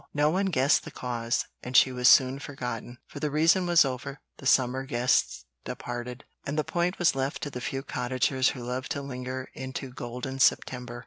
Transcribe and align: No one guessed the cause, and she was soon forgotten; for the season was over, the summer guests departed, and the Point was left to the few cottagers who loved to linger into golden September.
No 0.15 0.31
one 0.31 0.47
guessed 0.47 0.83
the 0.83 0.89
cause, 0.89 1.45
and 1.61 1.77
she 1.77 1.91
was 1.91 2.07
soon 2.07 2.39
forgotten; 2.39 2.97
for 3.05 3.19
the 3.19 3.29
season 3.31 3.67
was 3.67 3.85
over, 3.85 4.19
the 4.37 4.47
summer 4.47 4.83
guests 4.83 5.45
departed, 5.63 6.23
and 6.43 6.57
the 6.57 6.63
Point 6.63 6.97
was 6.97 7.13
left 7.13 7.43
to 7.43 7.51
the 7.51 7.61
few 7.61 7.83
cottagers 7.83 8.49
who 8.53 8.63
loved 8.63 8.89
to 8.93 9.03
linger 9.03 9.51
into 9.53 9.91
golden 9.91 10.39
September. 10.39 10.99